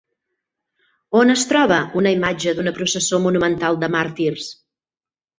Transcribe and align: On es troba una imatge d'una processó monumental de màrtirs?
On 1.17 1.33
es 1.33 1.43
troba 1.49 1.77
una 2.01 2.13
imatge 2.15 2.53
d'una 2.59 2.73
processó 2.77 3.19
monumental 3.27 3.77
de 3.83 3.91
màrtirs? 3.97 4.49